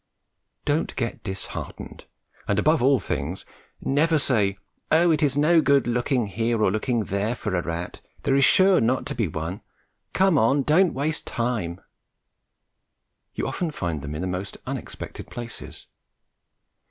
Don't 0.65 0.95
get 0.95 1.23
disheartened, 1.23 2.05
and 2.47 2.57
above 2.57 2.81
all 2.81 2.97
things 2.99 3.45
never 3.79 4.17
say, 4.17 4.57
"Oh, 4.89 5.11
it 5.11 5.21
is 5.21 5.37
no 5.37 5.61
good 5.61 5.85
looking 5.85 6.25
here 6.25 6.59
or 6.63 6.71
looking 6.71 7.01
there 7.03 7.35
for 7.35 7.53
a 7.53 7.61
rat; 7.61 8.01
there 8.23 8.35
is 8.35 8.43
sure 8.43 8.81
not 8.81 9.05
to 9.05 9.13
be 9.13 9.27
one. 9.27 9.61
Come 10.13 10.39
on 10.39 10.55
and 10.55 10.65
don't 10.65 10.95
waste 10.95 11.27
time." 11.27 11.81
You 13.35 13.47
often 13.47 13.69
find 13.69 14.01
them 14.01 14.15
in 14.15 14.21
the 14.23 14.27
most 14.27 14.57
unexpected 14.65 15.29
places. 15.29 15.85